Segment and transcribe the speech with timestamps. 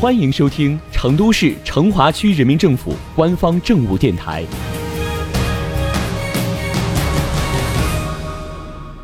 [0.00, 4.44] 欢迎收听成都市成华区人民政府官方政务电台。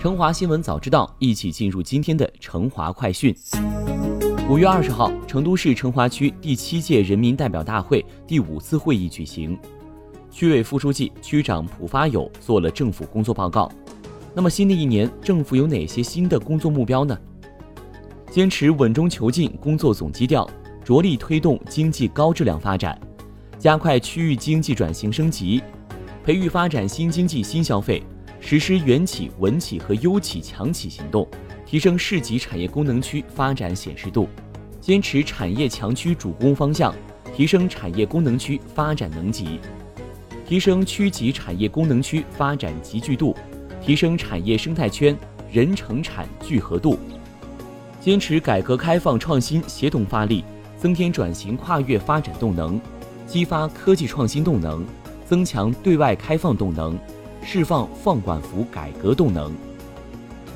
[0.00, 3.32] 成华新闻早知道，一起进入今天的成华快讯。
[4.48, 9.56] 五月二十号，成都市成华区第七届人民代表大会第五次会议举行，
[10.28, 13.70] 区委副书记、区长蒲发友做了政府工作报告。
[14.34, 17.16] 那么，新的一年，政府有哪些新的工作目标呢？
[18.28, 20.48] 坚持稳中求进工作总基调，
[20.84, 22.98] 着力推动经济高质量发展，
[23.58, 25.62] 加快区域经济转型升级，
[26.24, 28.02] 培育发展新经济新消费，
[28.40, 31.26] 实施元企、稳企和优企强企行动。
[31.66, 34.28] 提升市级产业功能区发展显示度，
[34.80, 36.92] 坚持产业强区主攻方向，
[37.32, 39.60] 提升产业功能区发展能级，
[40.44, 43.36] 提升区级产业功能区发展集聚度，
[43.80, 45.16] 提升产业生态圈
[45.52, 46.98] 人成产聚合度，
[48.00, 50.44] 坚持改革开放创新协同发力，
[50.80, 52.80] 增添转型跨越发展动能，
[53.26, 54.82] 激发科技创新动能，
[55.26, 56.98] 增强对外开放动能，
[57.44, 59.54] 释放放管服改革动能。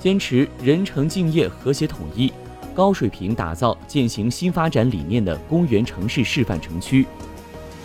[0.00, 2.32] 坚持人城敬业、和谐统一，
[2.74, 7.06] 高水平打造践行新发展理念的公园城市示范城区，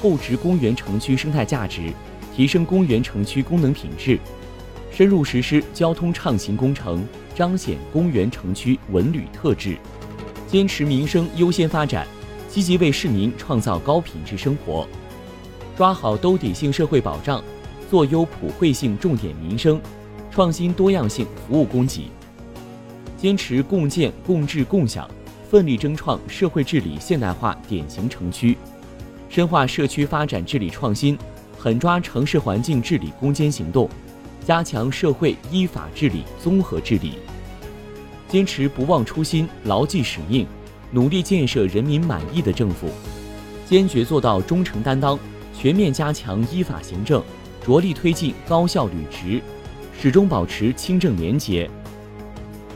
[0.00, 1.92] 厚植公园城区生态价值，
[2.32, 4.16] 提升公园城区功能品质，
[4.92, 9.76] 深入实施交通畅行工程，彰显公园城区文旅特质。
[10.46, 12.06] 坚持民生优先发展，
[12.48, 14.88] 积极为市民创造高品质生活，
[15.76, 17.44] 抓好兜底性社会保障，
[17.90, 19.80] 做优普惠性重点民生。
[20.30, 22.10] 创新多样性服务供给，
[23.16, 25.08] 坚持共建共治共享，
[25.50, 28.56] 奋力争创社会治理现代化典型城区，
[29.28, 31.18] 深化社区发展治理创新，
[31.58, 33.88] 狠抓城市环境治理攻坚行动，
[34.46, 37.14] 加强社会依法治理综合治理。
[38.28, 40.46] 坚持不忘初心，牢记使命，
[40.90, 42.88] 努力建设人民满意的政府，
[43.66, 45.18] 坚决做到忠诚担当，
[45.56, 47.22] 全面加强依法行政，
[47.64, 49.42] 着力推进高效履职。
[50.00, 51.68] 始终保持清正廉洁。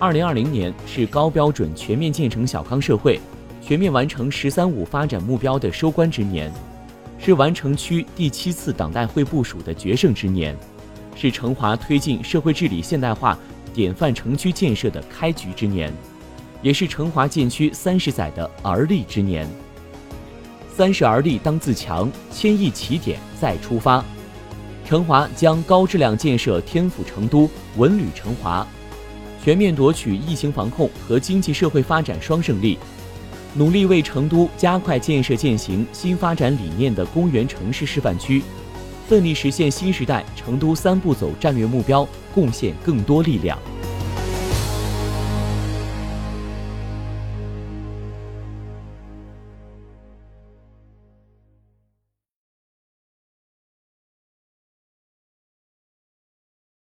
[0.01, 3.21] 二零二零年是高标准全面建成小康社会、
[3.61, 6.53] 全面完成“十三五”发展目标的收官之年，
[7.21, 10.57] 是完成区第七次党代会部署的决胜之年，
[11.15, 13.39] 是成华推进社会治理现代化
[13.73, 15.93] 典范城区建设的开局之年，
[16.63, 19.47] 也是成华建区三十载的而立之年。
[20.75, 24.03] 三十而立当自强，千亿起点再出发。
[24.87, 28.67] 成华将高质量建设天府成都、文旅成华，
[29.45, 32.79] 全面夺取疫情防控和经济社会发展双胜利，
[33.55, 38.43] 努力为成都加快建设践行新发展理念的公园城市示范区，
[39.09, 43.59] 奋力实现新时代成都三步走战略目标，贡献更多力量。